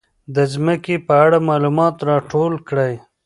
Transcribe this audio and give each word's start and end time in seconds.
د 0.35 0.37
ځمکې 0.53 0.95
په 1.07 1.13
اړه 1.25 1.37
معلومات 1.49 1.95
راټول 2.09 2.53
کړئ. 2.67 2.93